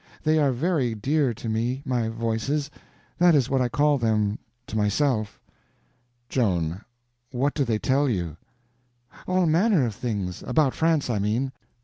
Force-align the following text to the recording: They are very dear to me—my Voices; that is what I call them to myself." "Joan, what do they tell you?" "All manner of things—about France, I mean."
They 0.23 0.39
are 0.39 0.51
very 0.51 0.95
dear 0.95 1.31
to 1.35 1.47
me—my 1.47 2.09
Voices; 2.09 2.71
that 3.19 3.35
is 3.35 3.51
what 3.51 3.61
I 3.61 3.69
call 3.69 3.99
them 3.99 4.39
to 4.65 4.75
myself." 4.75 5.39
"Joan, 6.27 6.81
what 7.31 7.53
do 7.53 7.63
they 7.63 7.77
tell 7.77 8.09
you?" 8.09 8.35
"All 9.27 9.45
manner 9.45 9.85
of 9.85 9.93
things—about 9.93 10.73
France, 10.73 11.07
I 11.11 11.19
mean." 11.19 11.51